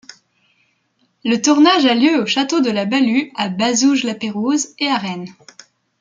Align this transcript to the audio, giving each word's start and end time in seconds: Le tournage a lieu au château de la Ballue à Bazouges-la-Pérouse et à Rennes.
Le 1.23 1.39
tournage 1.43 1.85
a 1.85 1.93
lieu 1.93 2.23
au 2.23 2.25
château 2.25 2.59
de 2.59 2.71
la 2.71 2.85
Ballue 2.85 3.29
à 3.35 3.49
Bazouges-la-Pérouse 3.49 4.69
et 4.79 4.87
à 4.87 4.97
Rennes. 4.97 5.29